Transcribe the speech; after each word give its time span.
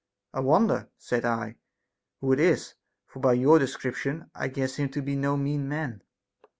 I 0.33 0.39
wonder, 0.39 0.89
said 0.97 1.25
I, 1.25 1.57
who 2.21 2.31
it 2.33 2.39
is, 2.39 2.73
for 3.05 3.19
by 3.19 3.33
your 3.33 3.59
description 3.59 4.31
I 4.33 4.47
guess 4.47 4.77
him 4.77 4.89
to 4.93 5.01
be 5.03 5.15
no 5.15 5.37
mean 5.37 5.69
man. 5.69 6.01